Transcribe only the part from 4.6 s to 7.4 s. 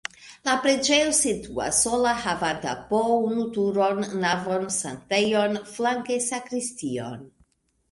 sanktejon, flanke sakristion.